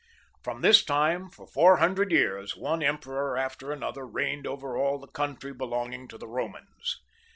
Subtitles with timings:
[0.43, 5.07] From this time, foy four hundred years, one empeijor after another reigneipl over all the
[5.09, 6.95] cpuntry belonging to the Bomans.